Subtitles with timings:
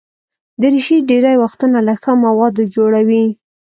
[0.61, 3.23] دریشي ډېری وختونه له ښه موادو جوړه وي.